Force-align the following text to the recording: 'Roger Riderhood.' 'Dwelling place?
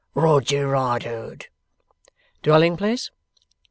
'Roger 0.15 0.65
Riderhood.' 0.67 1.45
'Dwelling 2.41 2.75
place? 2.75 3.11